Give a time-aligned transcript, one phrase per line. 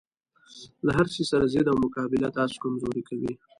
[0.85, 3.31] له هرشي سره ضد او مقابله تاسې کمزوري کوي